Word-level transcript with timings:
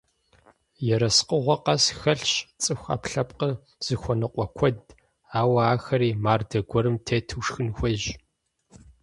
Ерыскъыгъуэ 0.93 1.55
къэс 1.63 1.83
хэлъщ 1.99 2.33
цӀыху 2.61 2.87
Ӏэпкълъэпкъыр 2.91 3.53
зыхуэныкъуэ 3.85 4.45
куэд, 4.55 4.79
ауэ 5.39 5.61
ахэри 5.73 6.09
мардэ 6.23 6.59
гуэрым 6.69 6.95
тету 7.05 7.41
шхын 7.45 7.67
хуейщ. 7.75 8.03